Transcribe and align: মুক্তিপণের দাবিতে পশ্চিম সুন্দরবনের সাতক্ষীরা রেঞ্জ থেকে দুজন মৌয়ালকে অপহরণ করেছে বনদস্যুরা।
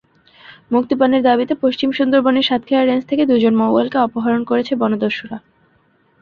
মুক্তিপণের 0.71 1.21
দাবিতে 1.23 1.53
পশ্চিম 1.63 1.89
সুন্দরবনের 1.97 2.47
সাতক্ষীরা 2.49 2.83
রেঞ্জ 2.83 3.03
থেকে 3.09 3.23
দুজন 3.25 3.53
মৌয়ালকে 3.55 3.97
অপহরণ 3.97 4.41
করেছে 4.43 4.73
বনদস্যুরা। 4.75 5.37